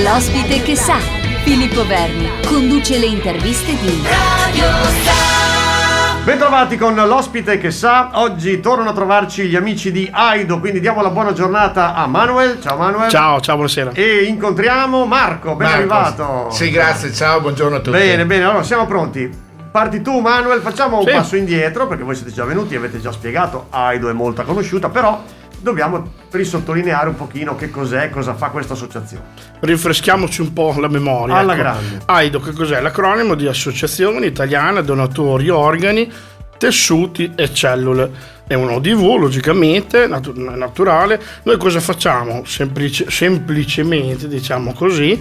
[0.00, 0.96] L'ospite che sa,
[1.44, 4.64] Filippo Verni, conduce le interviste di Radio
[5.02, 6.22] Star.
[6.24, 11.02] Bentrovati con l'ospite che sa, oggi tornano a trovarci gli amici di Aido, quindi diamo
[11.02, 13.10] la buona giornata a Manuel, ciao Manuel.
[13.10, 13.90] Ciao, ciao, buonasera.
[13.92, 15.78] E incontriamo Marco, ben Marco.
[15.94, 16.50] arrivato.
[16.50, 17.90] Sì, grazie, ciao, buongiorno a tutti.
[17.98, 19.30] Bene, bene, allora siamo pronti.
[19.70, 21.12] Parti tu Manuel, facciamo un Sì.
[21.12, 25.22] passo indietro perché voi siete già venuti, avete già spiegato, Aido è molto conosciuta, però
[25.62, 29.24] dobbiamo risottolineare un pochino che cos'è, cosa fa questa associazione.
[29.60, 31.36] Rinfreschiamoci un po' la memoria.
[31.36, 31.62] Alla ecco.
[31.62, 32.00] grande.
[32.04, 32.80] AIDO, che cos'è?
[32.80, 36.10] L'acronimo di Associazione Italiana Donatori Organi,
[36.58, 38.10] Tessuti e Cellule.
[38.46, 41.20] È un ODV, logicamente, natu- naturale.
[41.44, 42.42] Noi cosa facciamo?
[42.44, 45.20] Semplice- semplicemente, diciamo così,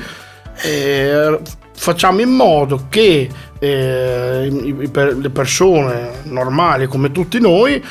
[0.63, 1.40] eh,
[1.73, 3.30] facciamo in modo che
[3.63, 7.84] eh, i- i- per- le persone normali come tutti noi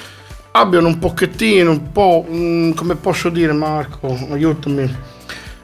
[0.53, 4.95] abbiano un pochettino, un po', mm, come posso dire Marco, aiutami,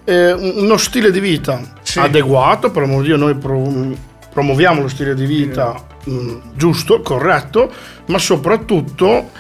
[0.05, 1.99] eh, un- uno stile di vita Sì.
[1.99, 3.95] adeguato, per amor di Dio noi pro-
[4.33, 5.75] promuoviamo lo stile di vita
[6.09, 7.73] mm, giusto, corretto,
[8.07, 9.31] ma soprattutto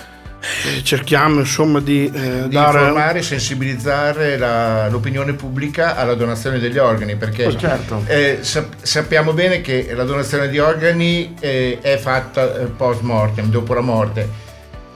[0.78, 2.78] eh, cerchiamo insomma di, eh, Di dare...
[2.78, 8.02] informare e sensibilizzare la- l'opinione pubblica alla donazione degli organi, perché Oh, certo.
[8.06, 13.74] eh, sap- sappiamo bene che la donazione di organi eh, è fatta post mortem, dopo
[13.74, 14.28] la morte,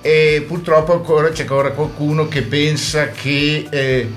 [0.03, 4.11] e purtroppo ancora c'è ancora qualcuno che pensa che eh,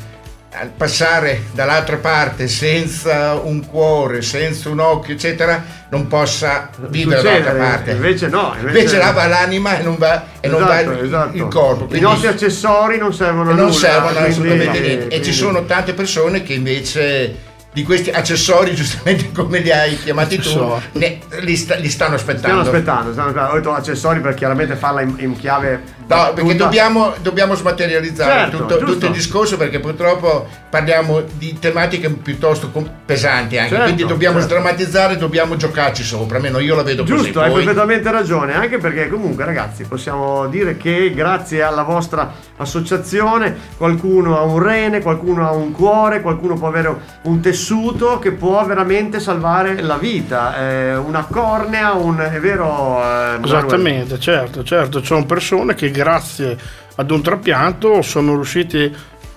[0.55, 7.41] al passare dall'altra parte senza un cuore, senza un occhio, eccetera, non possa vivere Succede,
[7.43, 7.91] dall'altra parte.
[7.91, 11.35] Invece no, Invece là va l'anima e non va, e non va il, esatto.
[11.35, 11.83] il corpo.
[11.85, 13.73] I quindi- nostri accessori non servono a non nulla.
[13.77, 15.07] servono quindi- assolutamente niente.
[15.15, 17.35] E ci sono tante persone che invece
[17.73, 20.49] di questi accessori, giustamente come li hai chiamati tu,
[20.93, 22.61] ne- li, sta- li stanno aspettando.
[22.61, 23.53] Stiamo aspettando, stiamo aspettando.
[23.53, 25.81] Ho detto accessori per chiaramente farla in, in chiave.
[26.07, 28.93] No, perché dobbiamo, dobbiamo smaterializzare Certo, tutto, giusto.
[28.93, 32.69] tutto il discorso perché purtroppo parliamo di tematiche piuttosto
[33.05, 34.53] pesanti anche, Certo, quindi dobbiamo certo.
[34.55, 37.15] sdrammatizzare, dobbiamo giocarci sopra, almeno io la vedo così.
[37.15, 42.31] Giusto, hai poi- perfettamente ragione, anche perché comunque ragazzi possiamo dire che grazie alla vostra
[42.57, 48.31] associazione qualcuno ha un rene, qualcuno ha un cuore, qualcuno può avere un tessuto che
[48.31, 52.17] può veramente salvare la vita, eh, una cornea, un...
[52.19, 53.01] è vero?
[53.03, 53.39] eh?
[53.44, 58.96] Esattamente, certo, certo, ci sono persone che grazie ad un trapianto sono riusciti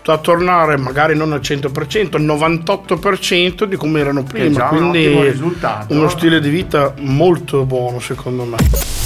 [0.09, 5.93] a tornare magari non al 100%, al 98% di come erano prima, un quindi risultato.
[5.95, 8.57] uno stile di vita molto buono secondo me.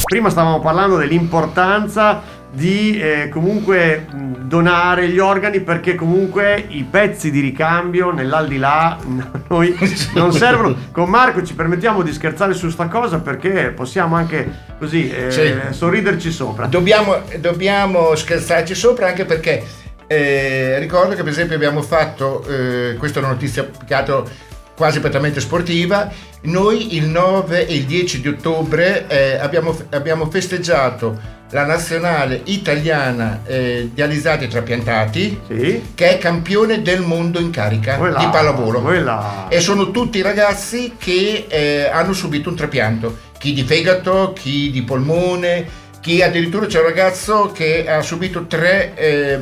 [0.05, 7.31] Prima stavamo parlando dell'importanza di eh, comunque mh, donare gli organi perché comunque i pezzi
[7.31, 8.99] di ricambio nell'aldilà
[9.49, 9.77] noi
[10.15, 10.77] non servono.
[10.91, 15.55] Con Marco ci permettiamo di scherzare su sta cosa perché possiamo anche così eh, Sì.
[15.71, 16.67] sorriderci sopra.
[16.67, 19.65] Dobbiamo, dobbiamo scherzarci sopra anche perché
[20.07, 24.29] eh, ricordo che per esempio abbiamo fatto, eh, questa è una notizia altro
[24.75, 26.11] quasi prettamente sportiva,
[26.43, 33.43] noi il 9 e il 10 di ottobre eh, abbiamo, abbiamo festeggiato la nazionale italiana
[33.45, 35.83] eh, dializzati e trapiantati Sì.
[35.95, 38.81] che è campione del mondo in carica Quella- di pallavolo.
[38.81, 44.71] quella- e sono tutti ragazzi che eh, hanno subito un trapianto, chi di fegato, chi
[44.71, 45.67] di polmone,
[46.01, 49.39] chi addirittura c'è un ragazzo che ha subito tre, eh,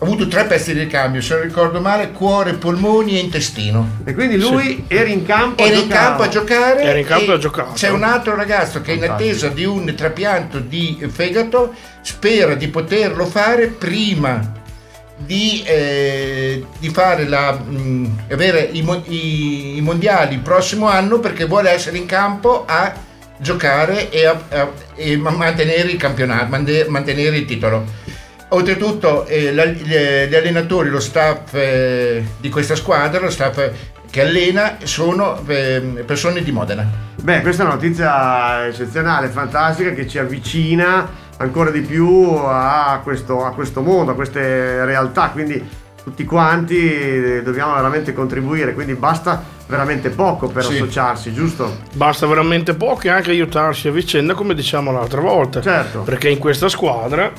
[0.00, 3.96] ha avuto tre pezzi di ricambio, se non ricordo male, cuore, polmoni e intestino.
[4.04, 6.82] E quindi lui era in campo Era a in campo a giocare.
[6.82, 7.70] Era in campo a giocare.
[7.74, 9.30] C'è un altro ragazzo che è in Fantastico.
[9.30, 14.52] attesa di un trapianto di fegato, spera di poterlo fare prima
[15.16, 21.44] di, eh, di fare la, mh, avere i, i- i mondiali il prossimo anno perché
[21.46, 22.94] vuole essere in campo a
[23.36, 26.46] giocare e, a- a- e ma- mantenere il campionato,
[26.88, 28.06] mantenere il titolo.
[28.50, 33.70] Oltretutto eh, la- gli, allenatori, lo staff eh, di questa squadra, lo staff
[34.10, 36.86] che allena, sono eh, persone di Modena.
[37.20, 42.08] Beh, questa è una notizia eccezionale, fantastica, che ci avvicina ancora di più
[42.42, 45.62] a questo, a questo mondo, a queste realtà, quindi
[46.02, 50.72] tutti quanti eh, dobbiamo veramente contribuire, quindi basta veramente poco per Sì.
[50.76, 51.80] associarsi, giusto?
[51.92, 55.60] Basta veramente poco e anche aiutarsi a vicenda come diciamo l'altra volta.
[55.60, 56.00] Certo.
[56.00, 57.30] Perché in questa squadra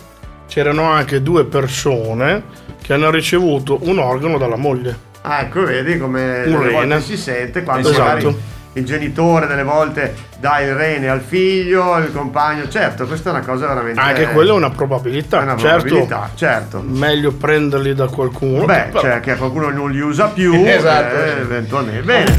[0.49, 2.41] c'erano anche due persone
[2.81, 4.97] che hanno ricevuto un organo dalla moglie.
[5.21, 6.99] Ah, ecco, vedi come rene.
[7.01, 8.03] si sente quando Esatto.
[8.03, 8.37] magari
[8.73, 13.41] il genitore delle volte dà il rene al figlio, il compagno, certo, questa è una
[13.43, 13.99] cosa veramente...
[13.99, 15.41] Anche quella è una probabilità.
[15.41, 16.81] è una certo, probabilità, certo.
[16.85, 18.65] meglio prenderli da qualcuno.
[18.65, 21.15] Beh, però- cioè che qualcuno non li usa più, Esatto.
[21.23, 22.01] eh, eventualmente.
[22.01, 22.37] Bene.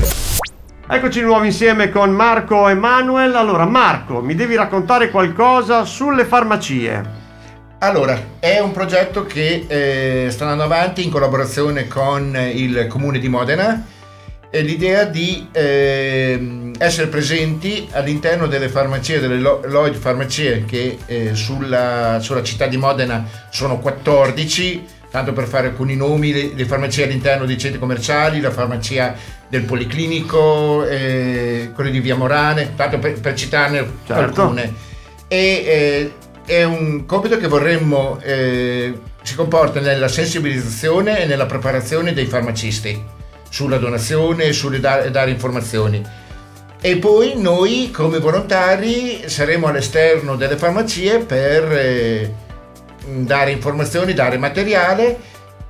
[0.89, 3.37] Eccoci di nuovo insieme con Marco e Manuel.
[3.37, 7.19] Allora, Marco, mi devi raccontare qualcosa sulle farmacie.
[7.83, 13.29] Allora, è un progetto che eh, sta andando avanti in collaborazione con il comune di
[13.29, 13.87] Modena
[14.51, 22.19] è l'idea di eh, essere presenti all'interno delle farmacie, delle Lloyd farmacie che eh, sulla,
[22.21, 27.47] sulla, città di Modena sono 14, tanto per fare alcuni nomi, le, le farmacie all'interno
[27.47, 29.15] dei centri commerciali, la farmacia
[29.49, 34.43] del Policlinico, eh, quelle di Via Morane, tanto per, per citarne certo.
[34.43, 34.75] alcune.
[35.29, 36.13] E, eh,
[36.51, 38.93] è un compito che vorremmo eh,
[39.23, 43.01] si comporta nella sensibilizzazione e nella preparazione dei farmacisti
[43.49, 46.05] sulla donazione sulle da- dare informazioni.
[46.81, 52.35] E poi noi come volontari saremo all'esterno delle farmacie per eh,
[53.07, 55.19] dare informazioni, dare materiale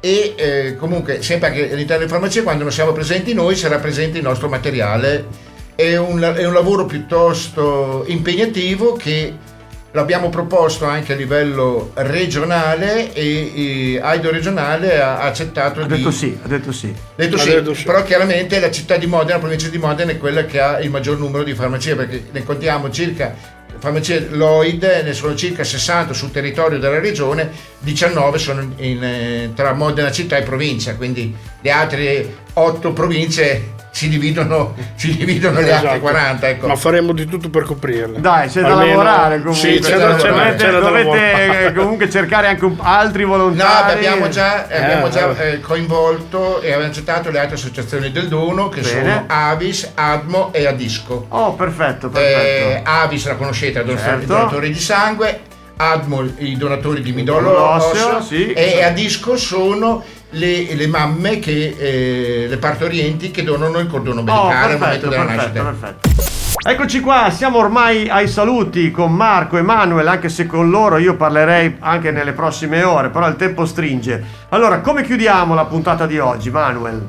[0.01, 4.17] e eh, comunque sempre anche all'interno delle farmacie quando non siamo presenti noi sarà presente
[4.17, 5.27] il nostro materiale.
[5.75, 9.49] È un, è un lavoro piuttosto impegnativo che
[9.93, 15.97] L'abbiamo proposto anche a livello regionale e, e Aido regionale ha accettato ha di...
[15.97, 16.95] Detto sì, ha detto sì.
[17.17, 17.85] Detto sì, detto sì.
[17.85, 20.91] Però chiaramente la città di Modena, la provincia di Modena è quella che ha il
[20.91, 26.31] maggior numero di farmacie perché ne contiamo circa farmacie Lloyd, ne sono circa 60 sul
[26.31, 31.71] territorio della regione, 19 sono in, in, eh, tra Modena città e provincia, quindi le
[31.71, 35.87] altre 8 province si dividono, si dividono le esatto.
[35.87, 36.49] altre 40.
[36.49, 36.67] Ecco.
[36.69, 38.21] Ma faremo di tutto per coprirle.
[38.21, 38.77] Dai, c'è Almeno...
[38.77, 39.73] da lavorare comunque.
[39.73, 40.57] Sì, c'è, c'è da, da lavorare.
[40.57, 43.93] Dovete, c'è dovete eh, comunque cercare anche altri volontari.
[43.93, 48.29] No, abbiamo già, eh, abbiamo già eh, coinvolto e abbiamo accettato le altre associazioni del
[48.29, 48.99] dono che Bene.
[48.99, 51.27] sono Avis, Admo e Adisco.
[51.29, 52.39] Oh, perfetto, perfetto.
[52.41, 54.23] Eh, Avis la conoscete, certo.
[54.23, 55.41] i donatori di sangue.
[55.77, 58.87] Admo i donatori di midollo osseo sì, e esatto.
[58.87, 64.77] Adisco sono le, le mamme, che, eh, le partorienti che donano il cordono umbilicale oh,
[64.77, 65.63] al momento della perfetto, nascita.
[65.63, 66.39] Perfetto.
[66.63, 71.17] Eccoci qua, siamo ormai ai saluti con Marco e Manuel, anche se con loro io
[71.17, 74.23] parlerei anche nelle prossime ore, però il tempo stringe.
[74.51, 77.03] Allora, come chiudiamo la puntata di oggi, Manuel?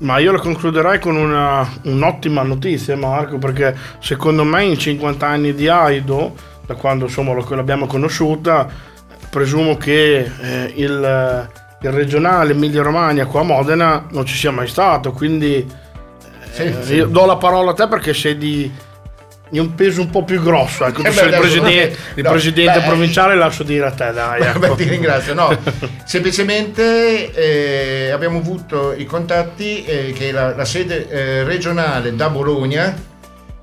[0.00, 5.54] Ma io la concluderei con una, un'ottima notizia, Marco, perché secondo me in 50 anni
[5.54, 6.34] di Aido,
[6.66, 8.68] da quando insomma l'abbiamo conosciuta,
[9.30, 11.48] presumo che eh, il
[11.80, 15.66] il regionale Emilia Romagna qua a Modena non ci sia mai stato, quindi
[16.50, 16.94] sì, eh, sì.
[16.94, 18.70] io do la parola a te perché sei di,
[19.48, 22.80] di un peso un po' più grosso, ecco, eh beh, il presidente, il no, presidente
[22.80, 24.40] beh, provinciale lascio dire a te, dai.
[24.42, 24.58] Ecco.
[24.58, 25.56] Beh, ti ringrazio, no,
[26.04, 33.06] semplicemente eh, abbiamo avuto i contatti eh, che la, la sede eh, regionale da Bologna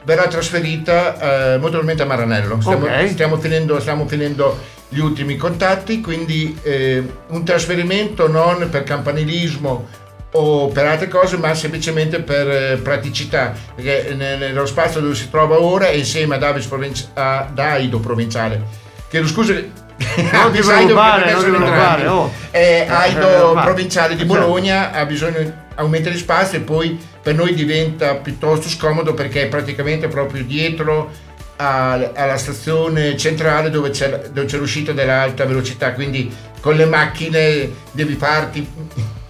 [0.05, 2.61] verrà trasferita eh, motormente a Maranello.
[2.61, 3.09] Stiamo, okay.
[3.09, 4.57] stiamo, finendo, stiamo finendo
[4.95, 9.87] gli ultimi contatti, quindi eh, un trasferimento non per campanilismo
[10.31, 15.59] o per altre cose, ma semplicemente per eh, praticità, perché nello spazio dove si trova
[15.59, 18.63] ora è insieme a, Davis Provinci- a Daido Provinciale.
[19.09, 22.07] Chiedo scusa, non ti preoccupare, non ti preoccupare.
[22.07, 22.31] Oh.
[22.51, 28.15] Eh, Aido Provinciale di Bologna ha bisogno aumenta di spazio e poi per noi diventa
[28.15, 31.11] piuttosto scomodo perché è praticamente proprio dietro
[31.57, 38.15] alla stazione centrale dove c'è, dove c'è l'uscita dell'alta velocità, quindi con le macchine devi
[38.15, 38.67] farti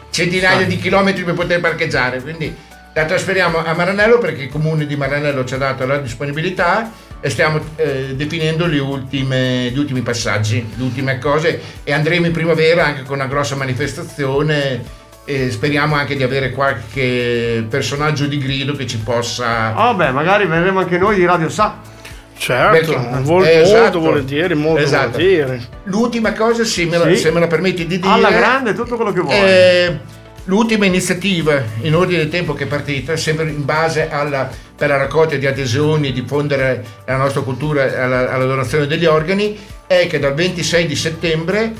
[0.10, 2.22] centinaia di chilometri per poter parcheggiare.
[2.22, 2.56] Quindi
[2.94, 6.90] la trasferiamo a Maranello perché il comune di Maranello ci ha dato la disponibilità
[7.20, 12.86] e stiamo eh, definendo ultime, gli ultimi passaggi, le ultime cose e andremo in primavera
[12.86, 18.88] anche con una grossa manifestazione e speriamo anche di avere qualche personaggio di grido che
[18.88, 19.74] ci possa...
[19.88, 21.94] Oh beh, magari verremo anche noi di Radio Sa.
[22.38, 25.12] Certo, Perché, vol- esatto, molto volentieri, molto esatto.
[25.12, 25.66] volentieri.
[25.86, 27.18] L'ultima cosa, se me, la, sì.
[27.18, 28.14] se me, la, permetti di dire...
[28.14, 29.36] Alla grande, tutto quello che vuoi.
[29.36, 30.00] Eh,
[30.46, 34.98] l'ultima iniziativa in ordine di tempo che è partita, sempre in base alla, per la
[34.98, 40.34] raccolta di adesioni, diffondere la nostra cultura alla, alla donazione degli organi, è che dal
[40.34, 41.74] 26 di settembre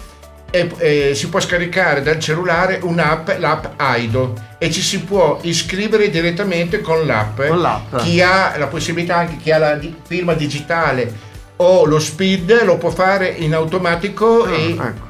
[0.56, 6.10] e, eh, si può scaricare dal cellulare un'app, l'app Aido, e ci si può iscrivere
[6.10, 7.42] direttamente con l'app.
[7.46, 7.98] Con l'app.
[7.98, 12.78] Chi ha la possibilità, anche chi ha la di- firma digitale o lo speed, lo
[12.78, 15.05] può fare in automatico ah, e ecco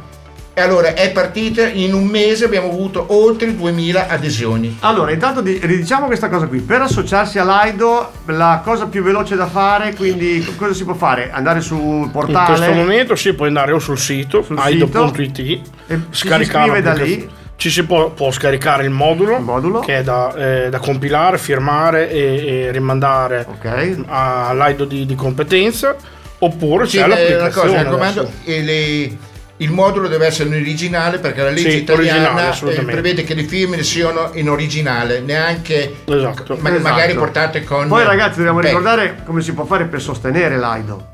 [0.58, 4.78] e allora è partita, in un mese abbiamo avuto oltre 2000 adesioni.
[4.80, 6.62] Allora, intanto ridiciamo questa cosa qui.
[6.62, 11.30] Per associarsi all'Aido, la cosa più veloce da fare, quindi cosa si può fare?
[11.30, 12.52] Andare sul portale?
[12.52, 15.60] In questo momento si può andare o sul sito, sul aido.it,
[16.12, 17.30] scaricare da lì.
[17.58, 21.38] Ci si può, può scaricare il modulo, il modulo, che è da, eh, da compilare,
[21.38, 24.04] firmare e, e rimandare okay.
[24.08, 25.96] all'Aido di, di competenza,
[26.40, 27.68] oppure sì, c'è l'applicazione.
[27.68, 32.84] Cosa, raccomando, le il modulo deve essere in originale perché la legge sì, italiana eh,
[32.84, 36.58] prevede che le firme siano in originale, neanche esatto.
[36.60, 36.82] Ma, esatto.
[36.82, 37.88] magari portate con...
[37.88, 41.14] Poi ragazzi dobbiamo ricordare come si può fare per sostenere l'AIDO.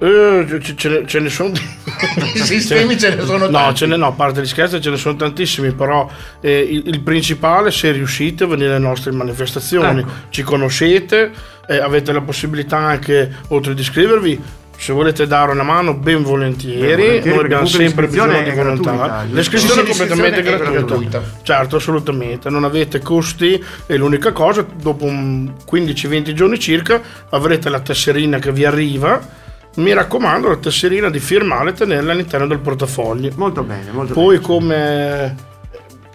[0.00, 1.52] Eh, ce, ce, ne sono
[2.44, 3.74] sistemi ce ne sono no, tanti.
[3.78, 6.08] ce ne, no, a parte gli scherzi ce ne sono tantissimi, però
[6.40, 10.10] eh, il, il principale se riuscite a venire alle nostre manifestazioni, Ecco.
[10.28, 11.32] ci conoscete,
[11.66, 14.40] eh, avete la possibilità anche, oltre di iscrivervi,
[14.80, 18.92] se volete dare una mano ben volentieri, volentieri, noi abbiamo sempre bisogno di volontà.
[18.92, 19.36] gratuita, giusto?
[19.36, 20.70] L'iscrizione è completamente gratuita.
[20.70, 21.22] gratuita.
[21.42, 27.80] Certo, assolutamente, non avete costi e l'unica cosa, dopo un 15-20 giorni circa avrete la
[27.80, 29.46] tesserina che vi arriva.
[29.74, 33.32] Mi raccomando, la tesserina di firmare e tenerla all'interno del portafogli.
[33.34, 34.46] Molto bene, molto Poi bene.
[34.46, 35.36] come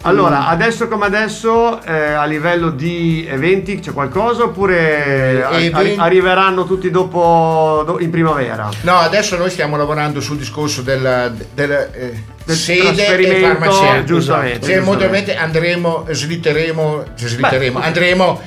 [0.06, 6.66] Allora, adesso come adesso, eh, a livello di eventi c'è qualcosa oppure a- arri- arriveranno
[6.66, 8.70] tutti dopo do- in primavera?
[8.82, 14.04] No, adesso noi stiamo lavorando sul discorso della, della, eh, Del sede e trasferimento, farmacia.
[14.04, 14.80] giustamente, Cioè, giustamente.
[14.82, 18.42] modernamente andremo, slitteremo, cioè, slitteremo, Beh, andremo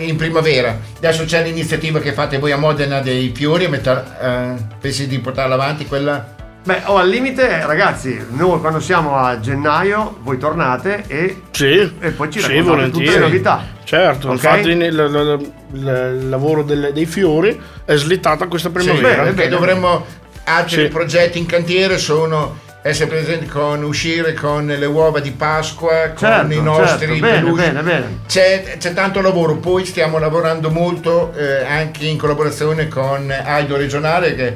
[0.00, 0.76] in primavera.
[0.98, 5.54] Adesso c'è l'iniziativa che fate voi a Modena dei fiori, metà, eh, pensi di portarla
[5.54, 6.36] avanti quella?
[6.68, 12.10] Beh, o al limite, ragazzi, noi quando siamo a gennaio, voi tornate e, sì, e
[12.10, 13.10] poi ci sì, raccontate tutte volentieri.
[13.14, 13.64] le novità.
[13.84, 14.32] Certo, Ok?
[14.34, 19.22] infatti il, il- il- il lavoro del- dei fiori è slittato a questa primavera.
[19.22, 20.04] bene, Perché dovremmo
[20.44, 20.88] altri Sì.
[20.88, 26.52] progetti in cantiere sono essere presenti con uscire con le uova di Pasqua, con Certo,
[26.52, 28.18] i nostri certo, bene, bene, bene.
[28.26, 34.34] C'è, c'è tanto lavoro, poi stiamo lavorando molto eh, anche in collaborazione con Aido Regionale,
[34.34, 34.54] che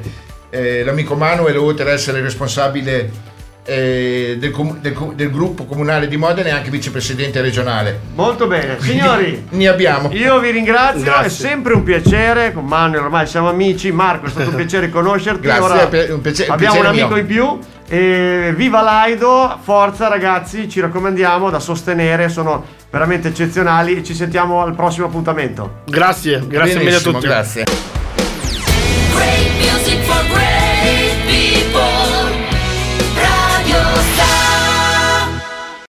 [0.53, 3.31] eh, l'amico Manuel, oltre ad essere responsabile
[3.65, 7.97] eh, del, com- del co- del gruppo comunale di Modena, è anche vicepresidente regionale.
[8.13, 8.77] Molto bene.
[8.79, 10.09] Signori, Ne abbiamo.
[10.11, 11.25] io vi ringrazio, Grazie.
[11.25, 15.41] è sempre un piacere, con Manuel ormai siamo amici, Marco è stato un piacere conoscerti,
[15.41, 17.17] Grazie, ora è un piace- un abbiamo un piacere amico mio.
[17.17, 17.59] in più.
[17.85, 24.61] E viva Laido, forza ragazzi, ci raccomandiamo da sostenere, sono veramente eccezionali e ci sentiamo
[24.61, 25.81] al prossimo appuntamento.
[25.85, 27.25] Grazie, grazie mille a Benissimo, tutti.
[27.27, 27.92] Grazie.